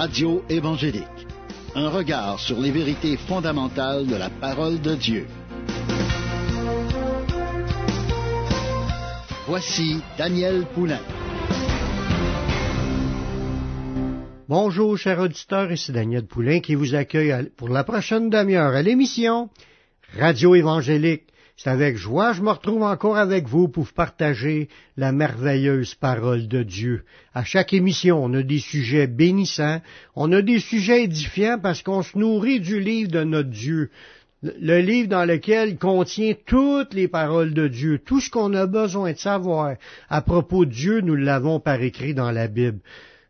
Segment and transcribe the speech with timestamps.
[0.00, 1.26] Radio évangélique.
[1.74, 5.26] Un regard sur les vérités fondamentales de la parole de Dieu.
[9.46, 11.02] Voici Daniel Poulain.
[14.48, 19.50] Bonjour, chers auditeurs, ici Daniel Poulain qui vous accueille pour la prochaine demi-heure à l'émission
[20.18, 21.29] Radio évangélique
[21.62, 26.62] c'est avec joie je me retrouve encore avec vous pour partager la merveilleuse parole de
[26.62, 27.04] Dieu.
[27.34, 29.82] À chaque émission, on a des sujets bénissants,
[30.16, 33.90] on a des sujets édifiants parce qu'on se nourrit du livre de notre Dieu.
[34.42, 39.12] Le livre dans lequel contient toutes les paroles de Dieu, tout ce qu'on a besoin
[39.12, 39.74] de savoir
[40.08, 42.78] à propos de Dieu, nous l'avons par écrit dans la Bible.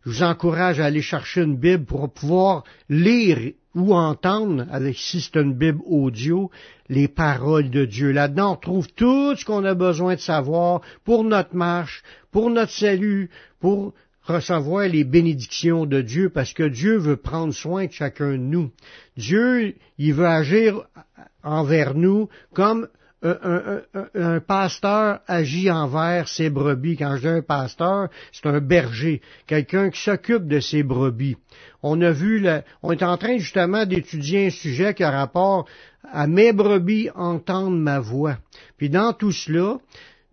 [0.05, 5.21] Je vous encourage à aller chercher une Bible pour pouvoir lire ou entendre, avec si
[5.21, 6.51] c'est une Bible audio,
[6.89, 8.11] les paroles de Dieu.
[8.11, 12.03] Là-dedans, on trouve tout ce qu'on a besoin de savoir pour notre marche,
[12.33, 13.31] pour notre salut,
[13.61, 18.37] pour recevoir les bénédictions de Dieu, parce que Dieu veut prendre soin de chacun de
[18.37, 18.71] nous.
[19.17, 20.83] Dieu, il veut agir
[21.43, 22.89] envers nous comme
[23.23, 26.97] un, pasteur agit envers ses brebis.
[26.97, 31.37] Quand je dis un pasteur, c'est un berger, quelqu'un qui s'occupe de ses brebis.
[31.83, 32.47] On a vu,
[32.83, 35.67] on est en train justement d'étudier un sujet qui a rapport
[36.11, 38.39] à mes brebis entendre ma voix.
[38.79, 39.79] Puis dans tout cela,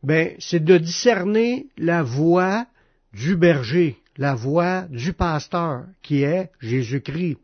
[0.03, 2.65] ben, c'est de discerner la voix
[3.13, 7.37] du berger, la voix du pasteur, qui est Jésus-Christ.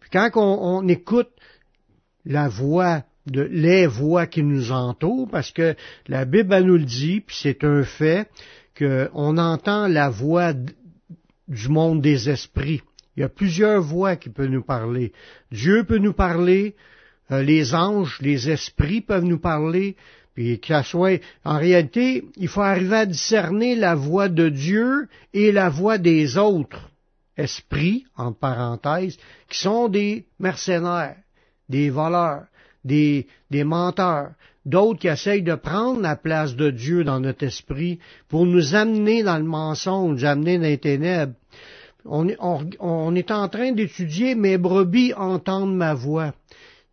[0.00, 1.30] Puis quand on écoute
[2.24, 5.74] la voix de les voix qui nous entourent, parce que
[6.06, 8.28] la Bible nous le dit, puis c'est un fait,
[8.78, 10.52] qu'on entend la voix
[11.48, 12.82] du monde des esprits.
[13.16, 15.12] Il y a plusieurs voix qui peuvent nous parler.
[15.50, 16.74] Dieu peut nous parler,
[17.30, 19.96] euh, les anges, les esprits peuvent nous parler,
[20.34, 25.50] puis que soit, en réalité, il faut arriver à discerner la voix de Dieu et
[25.50, 26.90] la voix des autres
[27.38, 29.16] esprits, en parenthèse,
[29.48, 31.16] qui sont des mercenaires,
[31.68, 32.44] des voleurs,
[32.86, 33.26] des,
[33.64, 34.30] menteurs,
[34.64, 37.98] d'autres qui essayent de prendre la place de Dieu dans notre esprit
[38.28, 41.34] pour nous amener dans le mensonge, amener dans les ténèbres.
[42.04, 42.28] On,
[42.78, 46.32] on est en train d'étudier mes brebis entendent ma voix.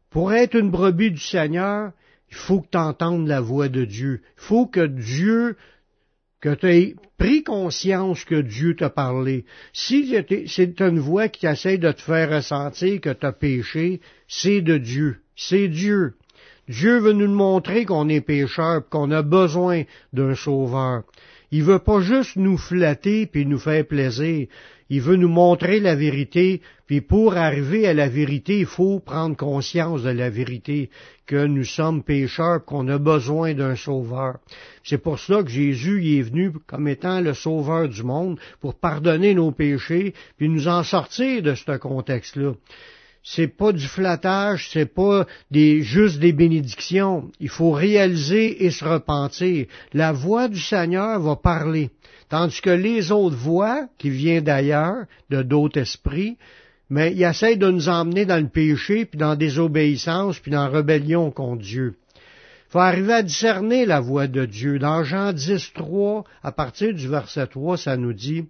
[0.10, 1.92] Pour être une brebis du Seigneur,
[2.30, 4.22] il faut que tu entendes la voix de Dieu.
[4.38, 5.56] Il faut que Dieu
[6.44, 9.46] que tu aies pris conscience que Dieu t'a parlé.
[9.72, 10.14] Si
[10.48, 14.02] c'est une voix qui essaie de te faire ressentir que tu as péché,
[14.36, 15.18] c'est de Dieu.
[15.36, 16.14] C'est Dieu.
[16.68, 21.04] Dieu veut nous montrer qu'on est pécheur, qu'on a besoin d'un sauveur.
[21.52, 24.48] Il veut pas juste nous flatter puis nous faire plaisir.
[24.90, 29.38] Il veut nous montrer la vérité, puis pour arriver à la vérité, il faut prendre
[29.38, 30.90] conscience de la vérité,
[31.28, 34.40] que nous sommes pécheurs, qu'on a besoin d'un sauveur.
[34.84, 39.34] C'est pour cela que Jésus est venu comme étant le sauveur du monde, pour pardonner
[39.36, 42.54] nos péchés, puis nous en sortir de ce contexte-là
[43.24, 47.32] c'est pas du flattage, c'est pas des, juste des bénédictions.
[47.40, 49.68] Il faut réaliser et se repentir.
[49.94, 51.90] La voix du Seigneur va parler.
[52.28, 56.38] Tandis que les autres voix, qui viennent d'ailleurs, de d'autres esprits,
[56.90, 60.66] mais ils essayent de nous emmener dans le péché, puis dans la désobéissance, puis dans
[60.66, 61.96] la rébellion contre Dieu.
[62.16, 64.80] Il faut arriver à discerner la voix de Dieu.
[64.80, 68.46] Dans Jean 10, 3, à partir du verset 3, ça nous dit,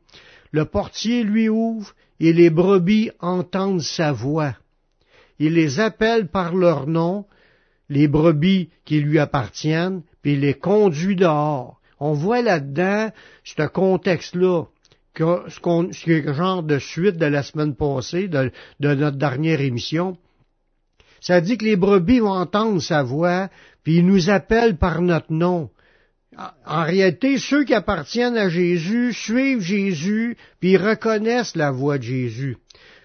[0.52, 4.56] Le portier lui ouvre, et les brebis entendent sa voix
[5.40, 7.26] il les appelle par leur nom,
[7.90, 11.80] les brebis qui lui appartiennent, puis il les conduit dehors.
[12.00, 13.12] On voit là-dedans
[13.44, 14.66] ce contexte-là,
[15.18, 20.18] ce, qu'on, ce genre de suite de la semaine passée, de, notre dernière émission.
[21.22, 23.50] Ça dit que les brebis vont entendre sa voix,
[23.84, 25.70] puis il nous appelle par notre nom.
[26.66, 32.04] En réalité, ceux qui appartiennent à Jésus suivent Jésus, puis ils reconnaissent la voix de
[32.04, 32.58] Jésus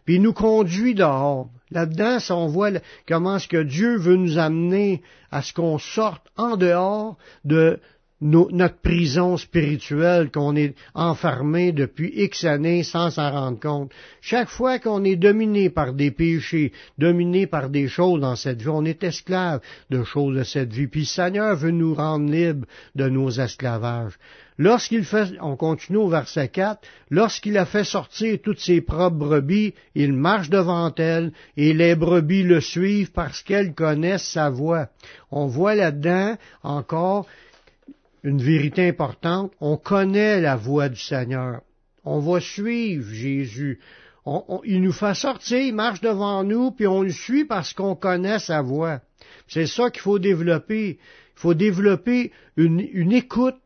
[0.09, 1.51] puis nous conduit dehors.
[1.71, 2.71] Là-dedans, on voit
[3.07, 7.81] comment est-ce que Dieu veut nous amener à ce qu'on sorte en dehors de
[8.21, 13.93] notre prison spirituelle qu'on est enfermé depuis X années sans s'en rendre compte.
[14.21, 18.69] Chaque fois qu'on est dominé par des péchés, dominé par des choses dans cette vie,
[18.69, 19.61] on est esclave
[19.91, 20.89] de choses de cette vie.
[20.89, 24.19] Puis le Seigneur veut nous rendre libres de nos esclavages.
[24.61, 26.81] Lorsqu'il fait, on continue au verset 4,
[27.11, 32.43] lorsqu'il a fait sortir toutes ses propres brebis, il marche devant elles, et les brebis
[32.43, 34.89] le suivent parce qu'elles connaissent sa voix.
[35.31, 37.29] On voit là-dedans encore
[38.23, 41.63] une vérité importante, on connaît la voix du Seigneur.
[42.05, 43.81] On va suivre Jésus.
[44.65, 48.39] il nous fait sortir, il marche devant nous, puis on le suit parce qu'on connaît
[48.39, 49.01] sa voix.
[49.47, 50.99] C'est ça qu'il faut développer.
[51.37, 53.57] Il faut développer une, écoute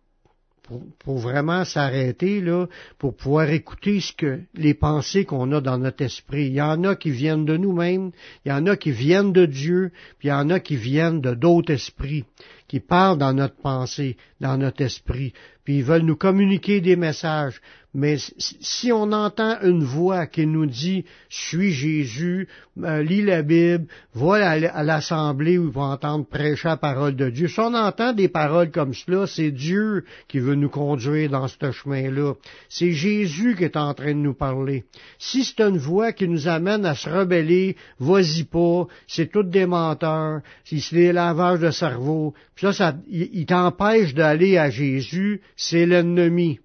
[0.99, 2.67] pour, vraiment s'arrêter là,
[2.99, 6.47] pour pouvoir écouter ce que les pensées qu'on a dans notre esprit.
[6.47, 8.13] Il y en a qui viennent de nous-mêmes,
[8.45, 11.21] il y en a qui viennent de Dieu, puis il y en a qui viennent
[11.21, 12.25] de d'autres esprits
[12.73, 17.61] qui parlent dans notre pensée, dans notre esprit, puis ils veulent nous communiquer des messages.
[17.95, 22.49] Mais si on entend une voix qui nous dit Suis Jésus,
[22.83, 27.29] euh, lis la Bible, va à l'assemblée où il va entendre prêcher la parole de
[27.29, 27.49] Dieu.
[27.49, 31.71] Si on entend des paroles comme cela, c'est Dieu qui veut nous conduire dans ce
[31.71, 32.33] chemin-là.
[32.71, 34.85] C'est Jésus qui est en train de nous parler.
[35.19, 39.67] Si c'est une voix qui nous amène à se rebeller, vas-y pas, c'est tout des
[39.67, 46.59] menteurs, c'est des lavages de cerveau, ça, ça il t'empêche d'aller à Jésus, c'est l'ennemi.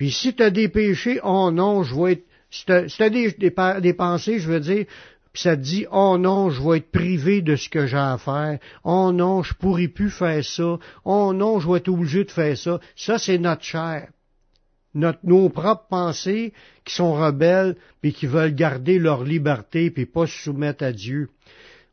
[0.00, 2.24] Puis si tu as des péchés, oh non, je vais être...
[2.50, 4.86] Si tu as, des, pensées, je veux dire,
[5.30, 8.16] puis ça te dit, oh non, je vais être privé de ce que j'ai à
[8.16, 8.58] faire.
[8.82, 10.78] Oh non, je pourrai plus faire ça.
[11.04, 12.80] Oh non, je vais être obligé de faire ça.
[12.96, 14.08] Ça, c'est notre chair.
[14.94, 16.54] Notre, nos propres pensées
[16.86, 21.28] qui sont rebelles, puis qui veulent garder leur liberté, puis pas se soumettre à Dieu.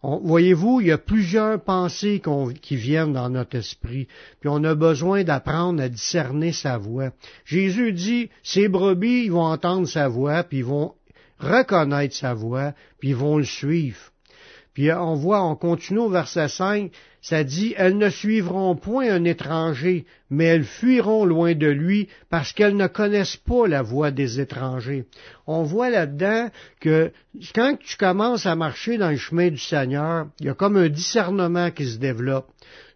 [0.04, 2.22] Voyez-vous, il y a plusieurs pensées
[2.62, 4.08] qui viennent dans notre esprit,
[4.40, 7.10] puis on a besoin d'apprendre à discerner sa voix.
[7.46, 10.94] Jésus dit, ces brebis, ils vont entendre sa voix, puis ils vont
[11.40, 14.00] reconnaître sa voix, puis ils vont le suivre.
[14.74, 16.92] Puis on voit, on continue au verset 5,
[17.30, 22.54] ça dit, elles ne suivront point un étranger, mais elles fuiront loin de lui parce
[22.54, 25.04] qu'elles ne connaissent pas la voie des étrangers.
[25.46, 27.12] On voit là-dedans que
[27.54, 30.88] quand tu commences à marcher dans le chemin du Seigneur, il y a comme un
[30.88, 32.50] discernement qui se développe.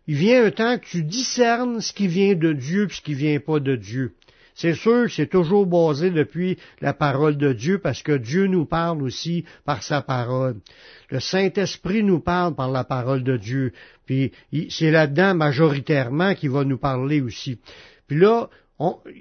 [0.07, 3.13] Il vient un temps que tu discernes ce qui vient de Dieu et ce qui
[3.13, 4.13] vient pas de Dieu.
[4.56, 9.01] C'est sûr c'est toujours basé depuis la parole de Dieu parce que Dieu nous parle
[9.01, 10.56] aussi par sa parole.
[11.09, 13.74] Le Saint-Esprit nous parle par la parole de Dieu.
[14.06, 14.31] Puis
[14.69, 17.59] c'est là-dedans majoritairement qu'il va nous parler aussi.
[18.07, 18.50] Puis là,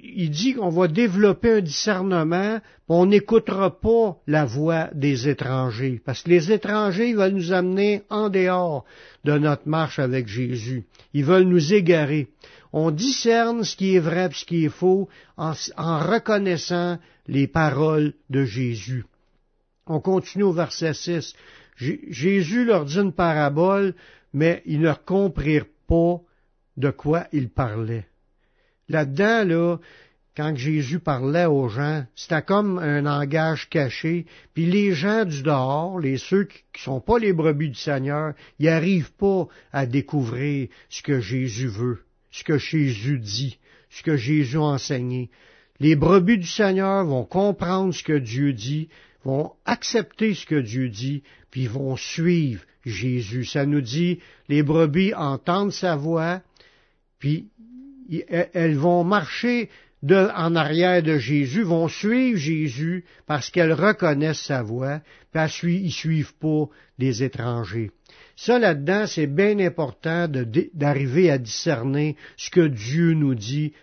[0.04, 6.22] il dit qu'on va développer un discernement, on n'écoutera pas la voix des étrangers, parce
[6.22, 8.84] que les étrangers veulent nous amener en dehors
[9.24, 10.84] de notre marche avec Jésus.
[11.12, 12.28] Ils veulent nous égarer
[12.72, 18.14] on discerne ce qui est vrai et ce qui est faux en, reconnaissant les paroles
[18.28, 19.04] de Jésus.
[19.86, 21.34] On continue au verset 6.
[21.76, 23.94] Jésus leur dit une parabole,
[24.32, 26.20] mais ils ne comprirent pas
[26.76, 28.06] de quoi il parlait.
[28.90, 29.76] Là-dedans, là,
[30.37, 35.98] quand Jésus parlait aux gens, c'était comme un langage caché, puis les gens du dehors,
[35.98, 40.69] les ceux qui ne sont pas les brebis du Seigneur, ils n'arrivent pas à découvrir
[40.90, 43.58] ce que Jésus veut ce que Jésus dit,
[43.90, 45.31] ce que Jésus a enseigné.
[45.78, 48.88] Les brebis du Seigneur vont comprendre ce que Dieu dit,
[49.25, 53.44] vont accepter ce que Dieu dit, puis vont suivre Jésus.
[53.44, 56.43] Ça nous dit, les brebis entendent sa voix,
[57.19, 57.48] puis
[58.28, 59.68] elles vont marcher
[60.08, 65.00] en arrière de Jésus, vont suivre Jésus parce qu'elles reconnaissent sa voix,
[65.32, 66.68] puis ils suivent pas
[66.98, 67.90] des étrangers.
[68.36, 73.74] Ça, là-dedans, c'est bien important d'arriver à discerner ce que Dieu nous dit,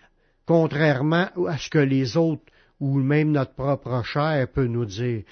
[0.46, 2.44] contrairement à ce que les autres
[2.80, 5.24] ou même notre propre chair peut nous dire.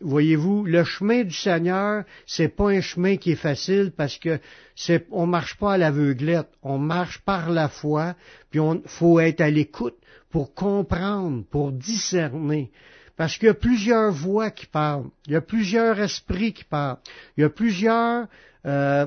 [0.00, 4.38] Voyez-vous, le chemin du Seigneur, c'est pas un chemin qui est facile parce que
[4.76, 8.14] c'est, on marche pas à l'aveuglette, on marche par la foi,
[8.50, 9.96] puis on faut être à l'écoute
[10.30, 12.70] pour comprendre, pour discerner.
[13.16, 16.98] Parce qu'il y a plusieurs voix qui parlent, il y a plusieurs esprits qui parlent,
[17.36, 18.26] il y a plusieurs
[18.66, 19.06] euh,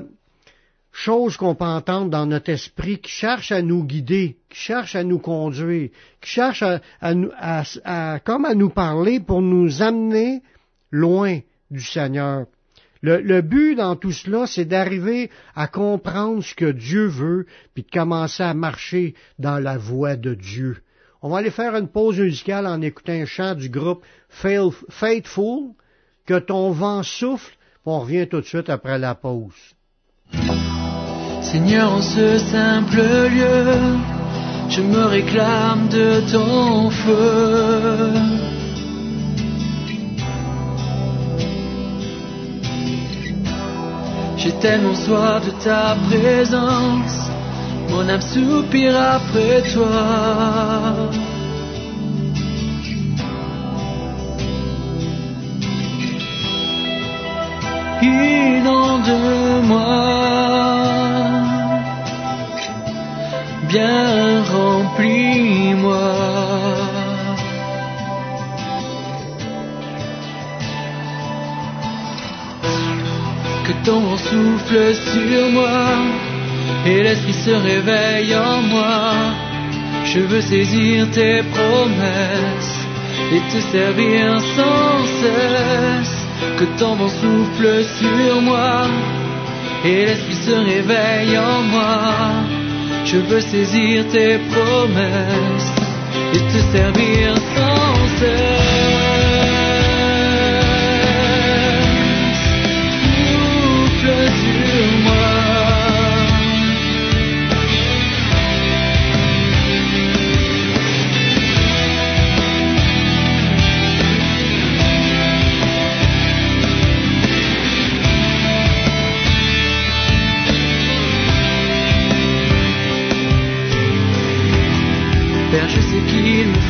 [0.92, 5.02] choses qu'on peut entendre dans notre esprit qui cherchent à nous guider, qui cherchent à
[5.02, 6.62] nous conduire, qui cherchent
[7.00, 7.30] à, nous,
[8.24, 10.42] comme à nous parler pour nous amener
[10.94, 12.46] loin du Seigneur.
[13.02, 17.90] Le, but dans tout cela, c'est d'arriver à comprendre ce que Dieu veut, puis de
[17.90, 20.78] commencer à marcher dans la voie de Dieu.
[21.20, 25.74] On va aller faire une pause musicale en écoutant un chant du groupe Faithful,
[26.24, 29.74] que ton vent souffle, on revient tout de suite après la pause.
[31.42, 33.98] Seigneur, en ce simple lieu,
[34.70, 38.43] je me réclame de ton feu.
[44.44, 47.30] J'ai tellement soif de ta présence,
[47.88, 51.08] mon âme soupire après toi.
[58.02, 58.74] inonde-moi,
[63.70, 65.33] bien remplis-moi.
[73.64, 75.88] Que ton souffle sur moi
[76.86, 79.12] et l'esprit se réveille en moi.
[80.04, 82.78] Je veux saisir tes promesses
[83.32, 86.16] et te servir sans cesse.
[86.58, 88.86] Que ton vent souffle sur moi
[89.84, 92.12] et l'esprit se réveille en moi.
[93.06, 95.72] Je veux saisir tes promesses
[96.34, 98.43] et te servir sans cesse.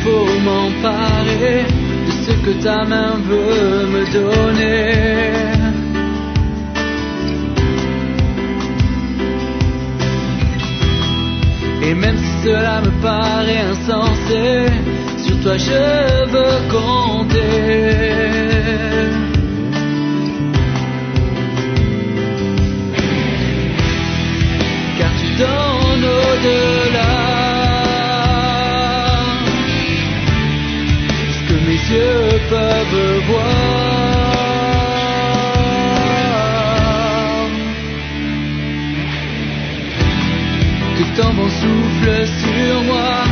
[0.05, 1.63] Faut m'emparer
[2.05, 5.35] de ce que ta main veut me donner.
[11.87, 14.45] Et même si cela me paraît insensé,
[15.23, 15.83] sur toi je
[16.33, 17.45] veux compter.
[24.97, 26.74] Car tu donnes au-delà.
[32.85, 33.55] Yeux peuvent voir.
[40.97, 43.23] Que ton bon souffle sur moi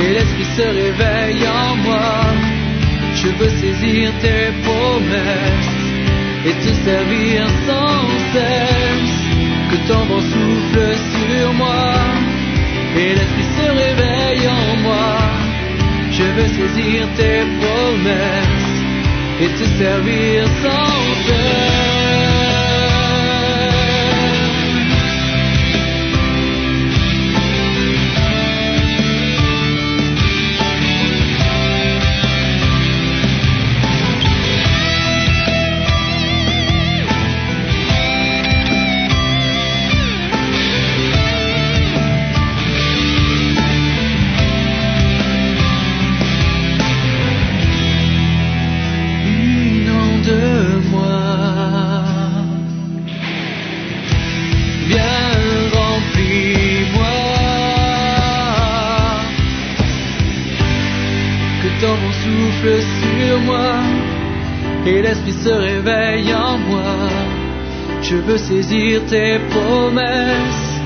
[0.00, 2.12] et l'esprit se réveille en moi.
[3.14, 5.78] Je veux saisir tes promesses
[6.46, 9.18] et te servir sans cesse.
[9.70, 11.94] Que ton bon souffle sur moi
[12.96, 13.97] et l'esprit se réveille en.
[16.38, 18.78] Je veux saisir tes promesses
[19.40, 21.47] et te servir sans
[62.62, 62.98] cesse.
[65.48, 67.08] se réveille en moi.
[68.02, 70.80] Je veux saisir tes promesses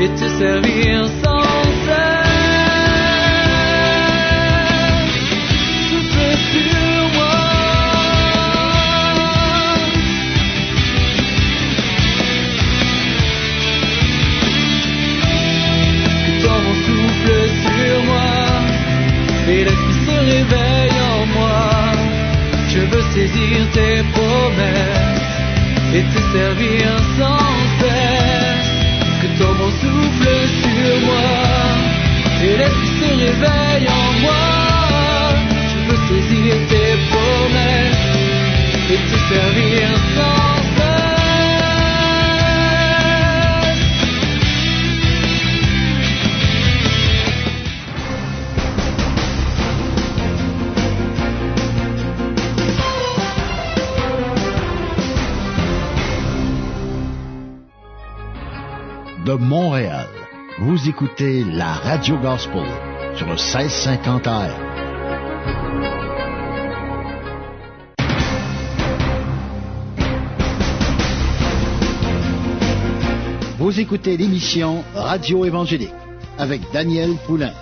[0.00, 1.08] et te servir
[23.16, 25.24] saisir tes promesses
[25.96, 26.84] et te servir
[27.18, 28.72] sans cesse.
[29.20, 31.32] Que ton bon souffle sur moi
[32.44, 34.46] et l'esprit se réveille en moi.
[35.72, 38.06] Je veux saisir tes promesses
[38.92, 39.55] et te servir
[60.88, 62.62] Écoutez la Radio Gospel
[63.16, 64.50] sur le 1650 AM.
[73.58, 75.90] Vous écoutez l'émission Radio Évangélique
[76.38, 77.52] avec Daniel Poulain.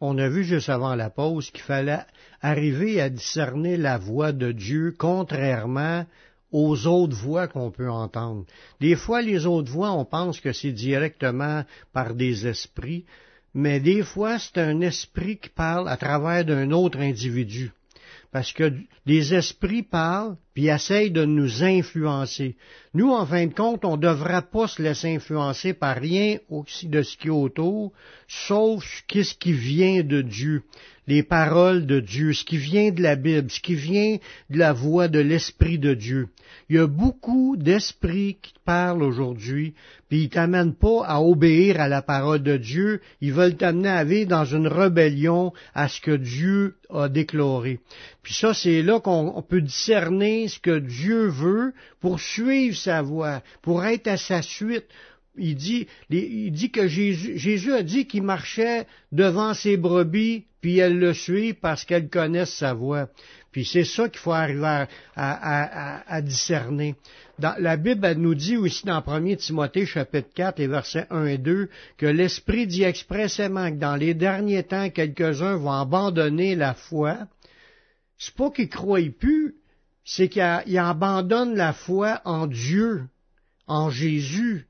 [0.00, 2.00] On a vu juste avant la pause qu'il fallait
[2.40, 6.04] arriver à discerner la voix de Dieu contrairement
[6.52, 8.44] aux autres voix qu'on peut entendre.
[8.80, 13.04] Des fois, les autres voix, on pense que c'est directement par des esprits,
[13.54, 17.72] mais des fois, c'est un esprit qui parle à travers d'un autre individu.
[18.30, 18.72] Parce que
[19.04, 22.56] des esprits parlent, puis essayent de nous influencer.
[22.94, 26.88] Nous, en fin de compte, on ne devra pas se laisser influencer par rien aussi
[26.88, 27.92] de ce qui est autour,
[28.28, 30.62] sauf ce qui vient de Dieu.
[31.06, 34.18] Les paroles de Dieu, ce qui vient de la Bible, ce qui vient
[34.50, 36.28] de la voix de l'Esprit de Dieu.
[36.68, 39.74] Il y a beaucoup d'esprits qui parlent aujourd'hui,
[40.08, 44.04] puis ils t'amènent pas à obéir à la parole de Dieu, ils veulent t'amener à
[44.04, 47.80] vivre dans une rébellion à ce que Dieu a déclaré.
[48.22, 53.42] Puis ça, c'est là qu'on peut discerner ce que Dieu veut pour suivre sa voie,
[53.62, 54.86] pour être à sa suite,
[55.36, 60.78] il dit, il dit que Jésus, Jésus a dit qu'il marchait devant ses brebis, puis
[60.78, 63.08] elles le suivent parce qu'elles connaissent sa voix.
[63.50, 64.86] Puis c'est ça qu'il faut arriver
[65.16, 66.94] à, discerner.
[67.38, 71.26] Dans, la Bible elle nous dit aussi dans 1 Timothée chapitre 4 et versets 1
[71.26, 76.74] et 2 que l'Esprit dit expressément que dans les derniers temps, quelques-uns vont abandonner la
[76.74, 77.18] foi.
[78.18, 79.56] C'est pas qu'ils croient plus,
[80.04, 83.04] c'est qu'ils abandonnent la foi en Dieu,
[83.66, 84.66] en Jésus,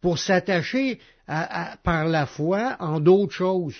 [0.00, 3.76] pour s'attacher par la foi en d'autres choses.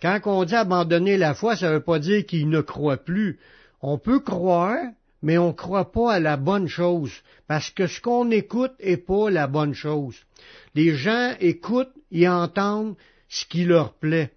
[0.00, 3.38] Quand on dit abandonner la foi, ça ne veut pas dire qu'il ne croit plus.
[3.80, 4.78] On peut croire,
[5.22, 7.12] mais on ne croit pas à la bonne chose,
[7.48, 10.16] parce que ce qu'on écoute n'est pas la bonne chose.
[10.74, 12.96] Les gens écoutent et entendent
[13.28, 14.30] ce qui leur plaît.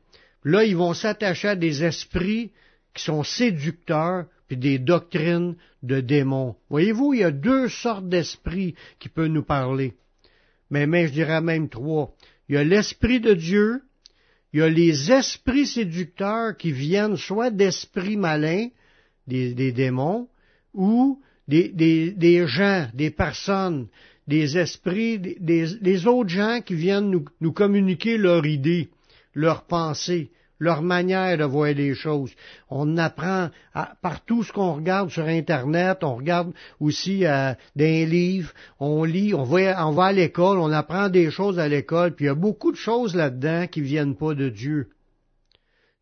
[0.43, 2.51] Là, ils vont s'attacher à des esprits
[2.93, 6.55] qui sont séducteurs, puis des doctrines de démons.
[6.69, 9.93] Voyez-vous, il y a deux sortes d'esprits qui peuvent nous parler
[10.69, 12.13] mais, mais je dirais même trois.
[12.49, 13.81] Il y a l'Esprit de Dieu,
[14.53, 18.69] il y a les esprits séducteurs qui viennent soit d'esprits malins,
[19.27, 20.29] des, démons,
[20.73, 23.87] ou des, des, gens, des personnes,
[24.27, 28.89] des esprits, des, autres gens qui viennent nous, nous communiquer leur idée,
[29.33, 32.31] leur pensée leur manière de voir les choses.
[32.69, 33.49] On apprend
[34.01, 39.33] par tout ce qu'on regarde sur Internet, on regarde aussi euh, des livres, on lit,
[39.33, 42.71] on va, à l'école, on apprend des choses à l'école, puis il y a beaucoup
[42.71, 44.89] de choses là-dedans qui viennent pas de Dieu.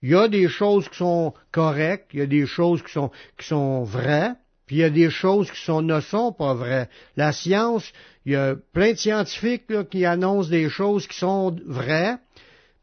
[0.01, 3.11] Il y a des choses qui sont correctes, il y a des choses qui sont,
[3.37, 4.33] qui sont vraies,
[4.65, 6.89] puis il y a des choses qui sont, ne sont pas vraies.
[7.15, 7.91] La science,
[8.25, 12.17] il y a plein de scientifiques qui annoncent des choses qui sont vraies,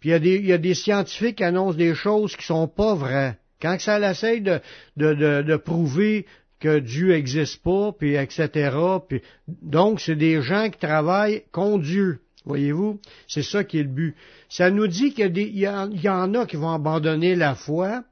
[0.02, 3.36] puis il y, a des, scientifiques qui annoncent des choses qui sont pas vraies.
[3.60, 4.58] Quand ça essaye de,
[4.96, 6.26] de, de, prouver
[6.58, 8.48] que Dieu n'existe pas, puis etc.
[9.08, 12.18] Puis, donc, c'est des gens qui travaillent contre Dieu.
[12.44, 12.98] Voyez-vous?
[13.28, 14.16] C'est ça qui est le but.
[14.48, 18.02] Ça nous dit qu'il y, y, en a qui vont abandonner la foi,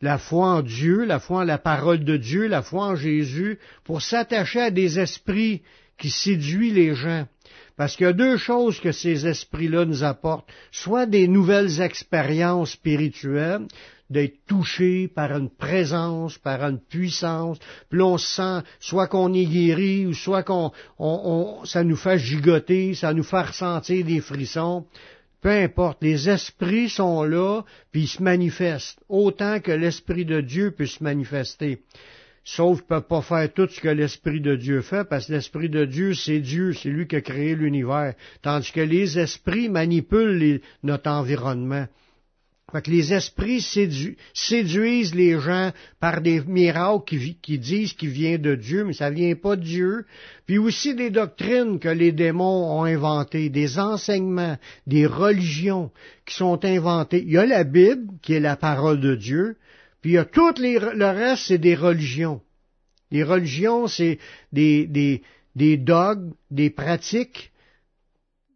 [0.00, 3.58] la foi en Dieu, la foi en la parole de Dieu, la foi en Jésus,
[3.82, 5.62] pour s'attacher à des esprits
[5.98, 7.26] qui séduisent les gens.
[7.76, 10.48] Parce qu'il y a deux choses que ces esprits-là nous apportent.
[10.70, 13.66] Soit des nouvelles expériences spirituelles,
[14.10, 17.58] d'être touché par une présence, par une puissance,
[17.88, 20.72] puis on sent soit qu'on est guéri ou soit qu'on
[21.64, 24.84] ça nous fait gigoter, ça nous fait ressentir des frissons.
[25.40, 30.72] Peu importe, les esprits sont là, puis ils se manifestent, autant que l'Esprit de Dieu
[30.72, 31.80] peut se manifester.
[32.44, 35.32] Sauf qu'il ne peut pas faire tout ce que l'Esprit de Dieu fait, parce que
[35.32, 38.14] l'Esprit de Dieu, c'est Dieu, c'est lui qui a créé l'univers.
[38.42, 41.86] Tandis que les esprits manipulent notre environnement.
[42.72, 47.02] Fait que les esprits séduisent les gens par des miracles
[47.42, 50.04] qui, disent qu'il vient de Dieu, mais ça vient pas de Dieu.
[50.46, 55.90] Puis aussi des doctrines que les démons ont inventées, des enseignements, des religions
[56.24, 57.22] qui sont inventées.
[57.26, 59.56] Il y a la Bible, qui est la parole de Dieu,
[60.00, 62.40] puis y a tout les, le reste, c'est des religions.
[63.10, 64.18] Les religions, c'est
[64.52, 65.22] des, des,
[65.56, 67.52] des dogmes, des pratiques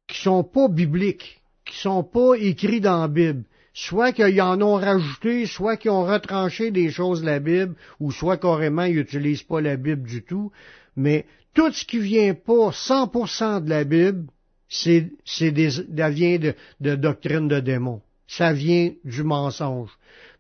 [0.06, 3.44] qui sont pas bibliques, qui sont pas écrits dans la Bible.
[3.72, 8.12] Soit qu'ils en ont rajouté, soit qu'ils ont retranché des choses de la Bible, ou
[8.12, 10.52] soit carrément ils n'utilisent pas la Bible du tout.
[10.96, 14.26] Mais tout ce qui vient pas 100% de la Bible,
[14.68, 15.10] c'est,
[15.50, 18.00] des, ça vient de, de doctrine de démons.
[18.28, 19.90] Ça vient du mensonge.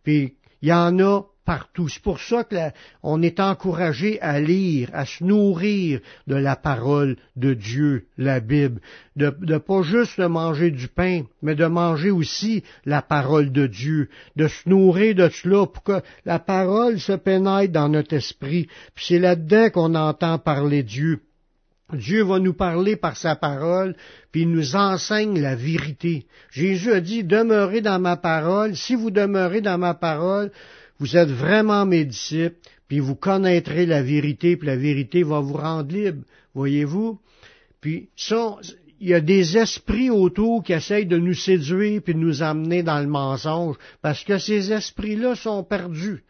[0.04, 0.34] Puis
[0.64, 1.90] il y en a partout.
[1.90, 7.52] C'est pour ça qu'on est encouragé à lire, à se nourrir de la parole de
[7.52, 8.80] Dieu, la Bible,
[9.14, 14.48] de, pas juste manger du pain, mais de manger aussi la parole de Dieu, de
[14.48, 18.66] se nourrir de cela pour que la parole se pénètre dans notre esprit.
[18.94, 21.20] Puis c'est là-dedans qu'on entend parler Dieu.
[21.92, 23.94] Dieu va nous parler par sa parole,
[24.32, 26.26] puis il nous enseigne la vérité.
[26.50, 28.74] Jésus a dit, demeurez dans ma parole.
[28.74, 30.50] Si vous demeurez dans ma parole,
[30.98, 32.56] vous êtes vraiment mes disciples,
[32.88, 36.22] puis vous connaîtrez la vérité, puis la vérité va vous rendre libre.
[36.54, 37.18] Voyez-vous?
[37.80, 38.56] Puis ça,
[39.00, 42.82] il y a des esprits autour qui essayent de nous séduire puis de nous amener
[42.82, 46.24] dans le mensonge, parce que ces esprits-là sont perdus.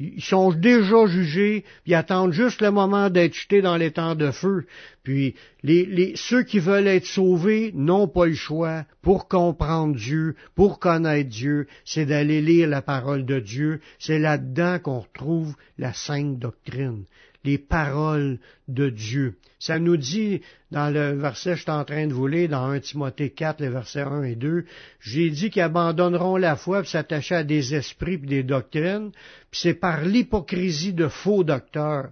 [0.00, 4.32] Ils sont déjà jugés, ils attendent juste le moment d'être jetés dans les temps de
[4.32, 4.66] feu.
[5.04, 10.80] Puis les, ceux qui veulent être sauvés n'ont pas le choix pour comprendre Dieu, pour
[10.80, 13.80] connaître Dieu, c'est d'aller lire la parole de Dieu.
[14.00, 17.04] C'est là-dedans qu'on retrouve la sainte doctrine
[17.44, 19.36] les paroles de Dieu.
[19.58, 22.64] Ça nous dit dans le verset que je suis en train de vous lire, dans
[22.64, 24.64] 1 Timothée 4, les versets 1 et 2,
[25.00, 29.10] j'ai dit qu'ils abandonneront la foi pour s'attacher à des esprits et des doctrines,
[29.50, 32.10] puis c'est par l'hypocrisie de faux docteurs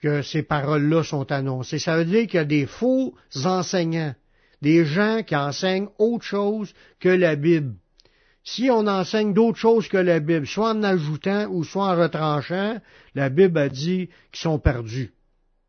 [0.00, 1.78] que ces paroles-là sont annoncées.
[1.78, 4.14] Ça veut dire qu'il y a des faux enseignants,
[4.60, 7.74] des gens qui enseignent autre chose que la Bible
[8.44, 12.78] si on enseigne d'autres choses que la Bible, soit en ajoutant ou soit en retranchant,
[13.14, 15.12] la Bible a dit qu'ils sont perdus.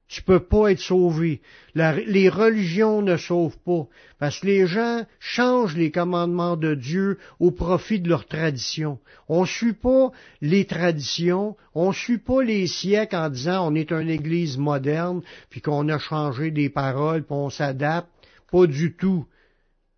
[0.07, 1.41] Tu peux pas être sauvé.
[1.73, 3.87] les religions ne sauvent pas,
[4.19, 8.99] parce que les gens changent les commandements de Dieu au profit de leur tradition.
[9.29, 10.11] On ne suit pas
[10.41, 15.21] les traditions, on ne suit pas les siècles en disant on est une église moderne,
[15.49, 18.09] puis qu'on a changé des paroles, puis on s'adapte.
[18.51, 19.25] Pas du tout.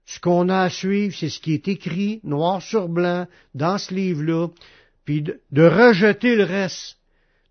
[0.07, 3.93] Ce qu'on a à suivre, c'est ce qui est écrit, noir sur blanc, dans ce
[3.93, 4.47] livre-là,
[5.03, 6.97] puis de, rejeter le reste,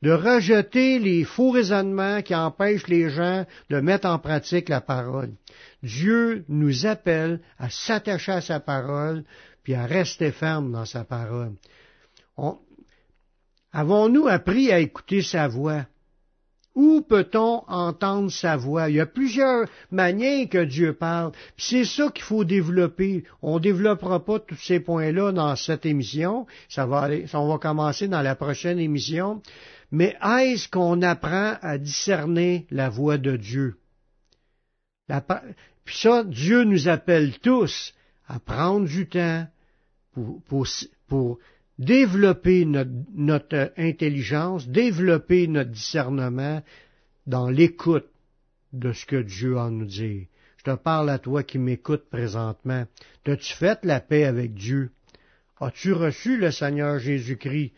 [0.01, 5.33] de rejeter les faux raisonnements qui empêchent les gens de mettre en pratique la parole.
[5.83, 9.25] Dieu nous appelle à s'attacher à sa parole,
[9.63, 11.53] puis à rester ferme dans sa parole.
[13.71, 15.85] Avons-nous appris à écouter sa voix?
[16.77, 18.91] Où peut-on entendre sa voix?
[18.91, 21.33] Il y a plusieurs manières que Dieu parle.
[21.57, 23.25] C'est ça qu'il faut développer.
[23.41, 26.47] On développera pas tous ces points-là dans cette émission.
[26.69, 29.41] Ça va aller, on va commencer dans la prochaine émission.
[29.91, 33.79] Mais est-ce qu'on apprend à discerner la voix de Dieu?
[35.85, 37.95] puis ça, Dieu nous appelle tous
[38.29, 39.47] à prendre du temps
[40.13, 40.67] pour, pour,
[41.07, 41.39] pour
[41.79, 46.63] développer notre, intelligence, développer notre discernement
[47.27, 48.09] dans l'écoute
[48.73, 50.27] de ce que Dieu a à nous dire.
[50.59, 52.87] Je te parle à toi qui m'écoutes présentement.
[53.25, 54.91] T'as-tu fait la paix avec Dieu?
[55.61, 57.73] As-tu reçu le Seigneur Jésus-Christ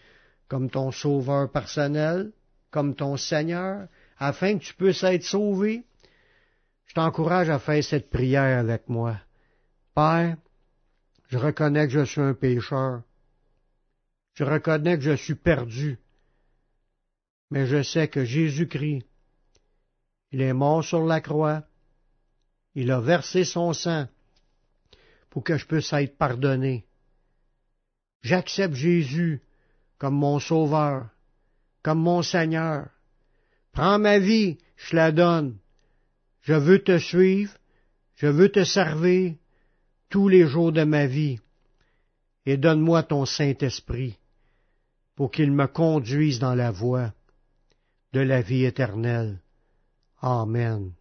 [0.48, 2.32] comme ton sauveur personnel,
[2.70, 5.84] comme ton Seigneur, afin que tu puisses être sauvé?
[6.86, 9.18] Je t'encourage à faire cette prière avec moi.
[9.94, 10.36] Père,
[11.28, 13.02] je reconnais que je suis un pécheur.
[14.38, 15.98] Je reconnais que je suis perdu,
[17.50, 19.04] mais je sais que Jésus-Christ,
[20.30, 21.64] il est mort sur la croix,
[22.76, 24.06] il a versé son sang
[25.28, 26.86] pour que je puisse être pardonné.
[28.22, 29.42] J'accepte Jésus
[29.98, 31.08] comme mon sauveur,
[31.82, 32.90] comme mon Seigneur.
[33.72, 35.58] Prends ma vie, je la donne.
[36.42, 37.54] Je veux te suivre,
[38.14, 39.34] je veux te servir
[40.08, 41.40] tous les jours de ma vie.
[42.46, 44.16] Et donne-moi ton Saint-Esprit
[45.18, 47.12] pour qu'il me conduise dans la voie
[48.12, 49.40] de la vie éternelle.
[50.22, 50.92] Amen.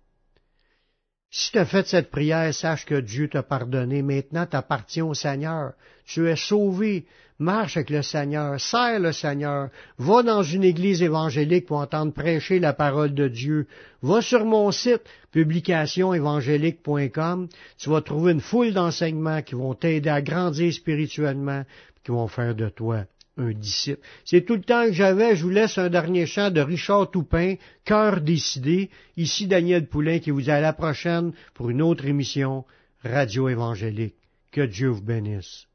[1.30, 4.02] Si tu as fait cette prière, sache que Dieu t'a pardonné.
[4.02, 5.74] Maintenant, t'appartiens au Seigneur.
[6.04, 7.06] Tu es sauvé.
[7.38, 8.60] Marche avec le Seigneur.
[8.60, 9.70] Sers le Seigneur.
[10.00, 13.68] Va dans une église évangélique pour entendre prêcher la parole de Dieu.
[14.02, 17.50] Va sur mon site, publicationévangélique.com.
[17.78, 21.66] Tu vas trouver une foule d'enseignements qui vont t'aider à grandir spirituellement,
[22.04, 23.06] qui vont faire de toi
[23.38, 24.02] un disciple.
[24.26, 25.36] C'est tout le temps que j'avais.
[25.36, 28.90] Je vous laisse un dernier chant de Richard Toupin, Cœur décidé.
[29.16, 32.66] Ici Daniel Poulain qui vous dit à la prochaine pour une autre émission
[33.04, 34.16] Radio Évangélique.
[34.52, 35.68] Que Dieu vous bénisse.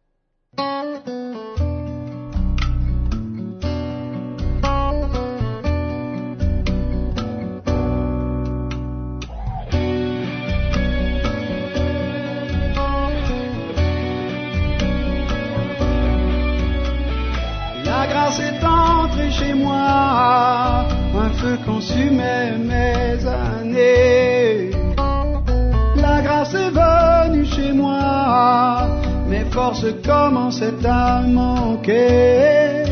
[29.82, 32.84] Mes forces commençaient à manquer.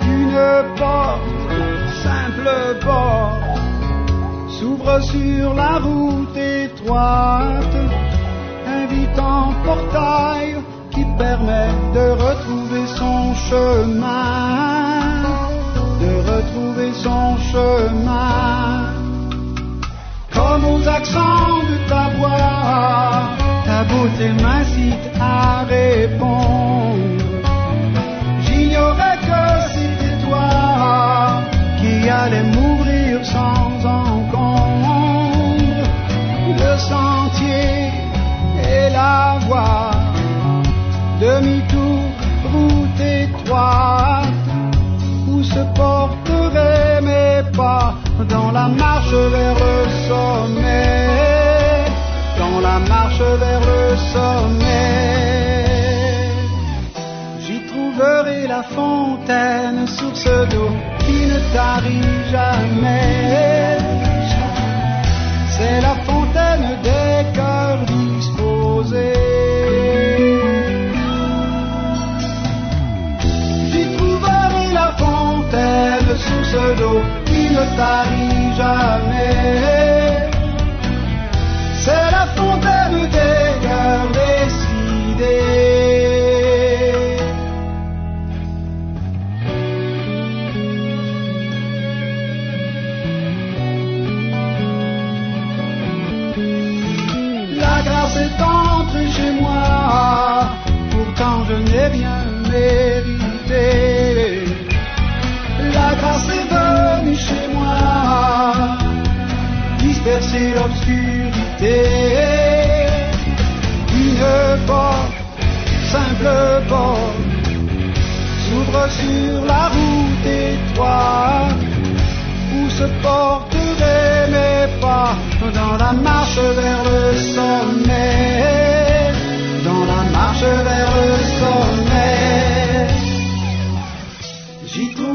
[0.00, 1.20] Une porte,
[2.02, 3.60] simple porte,
[4.48, 7.76] s'ouvre sur la route étroite,
[8.66, 10.56] invitant portail
[10.90, 14.90] qui permet de retrouver son chemin
[16.40, 18.94] retrouver son chemin.
[20.32, 26.79] Comme aux accents de ta voix, ta beauté m'incite à répondre.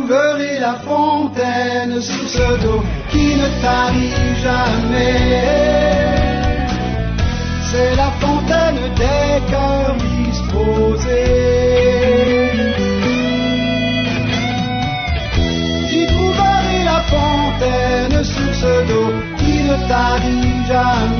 [0.05, 4.13] trouverai la fontaine sous ce dos qui ne tarit
[4.43, 5.15] jamais.
[7.69, 11.31] C'est la fontaine des cœurs disposés.
[15.89, 21.14] J'y trouverai la fontaine sous ce dos qui ne tarit jamais?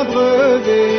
[0.00, 0.89] aveuglé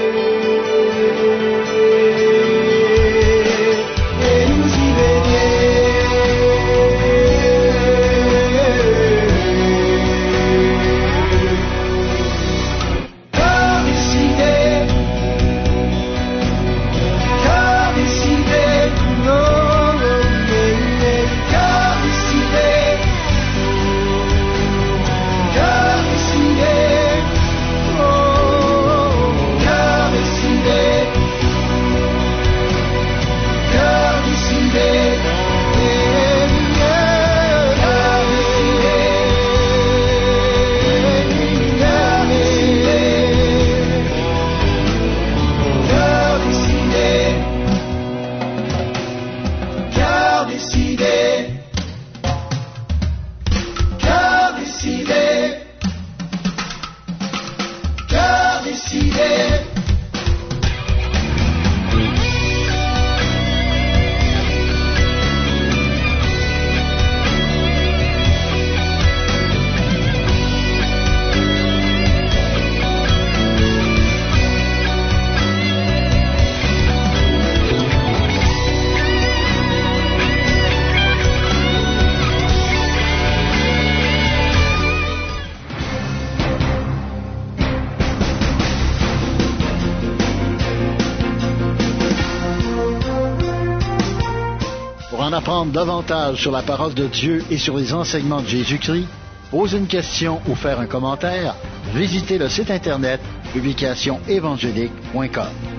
[95.61, 99.05] apprendre davantage sur la parole de Dieu et sur les enseignements de Jésus-Christ,
[99.51, 101.53] poser une question ou faire un commentaire,
[101.93, 103.21] visitez le site internet
[103.53, 105.70] publicationévangélique.com.